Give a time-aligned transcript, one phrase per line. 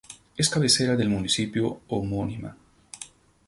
[0.35, 2.57] Es cabecera del municipio homónima.